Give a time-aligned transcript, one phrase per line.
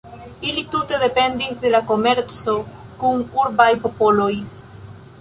[0.51, 2.57] Ili tute dependis de la komerco
[3.05, 4.33] kun urbaj popoloj.